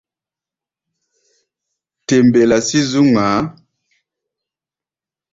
Te 2.05 2.15
mbelá 2.25 2.57
sí 2.67 2.79
zú 2.89 3.01
ŋmaa. 3.07 3.39